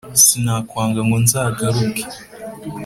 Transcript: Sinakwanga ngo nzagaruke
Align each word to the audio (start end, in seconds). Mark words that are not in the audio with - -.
Sinakwanga 0.23 0.97
ngo 1.07 1.17
nzagaruke 1.23 2.03